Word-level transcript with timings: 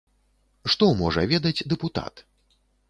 Што 0.73 0.89
можа 1.03 1.27
ведаць 1.35 1.65
дэпутат? 1.75 2.27